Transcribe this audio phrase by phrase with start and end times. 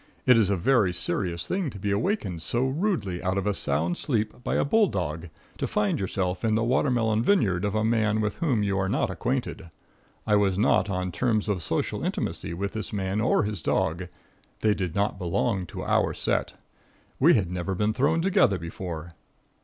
[0.25, 3.97] It is a very serious thing to be awakened so rudely out of a sound
[3.99, 8.19] sleep, by a bull dog, to find yourself in the watermelon vineyard of a man
[8.19, 9.69] with whom you are not acquainted.
[10.25, 14.07] I was not on terms of social intimacy with this man or his dog.
[14.61, 16.55] They did not belong to our set.
[17.19, 19.13] We had never been thrown together before.